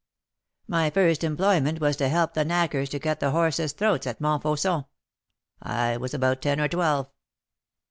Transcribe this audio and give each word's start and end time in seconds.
My 0.67 0.89
first 0.89 1.23
employment 1.23 1.79
was 1.79 1.95
to 1.97 2.09
help 2.09 2.33
the 2.33 2.43
knackers 2.43 2.89
to 2.89 2.99
cut 2.99 3.19
the 3.19 3.29
horses' 3.29 3.73
throats 3.73 4.07
at 4.07 4.19
Montfauçon. 4.19 4.87
I 5.61 5.95
was 5.97 6.15
about 6.15 6.41
ten 6.41 6.59
or 6.59 6.67
twelve. 6.67 7.11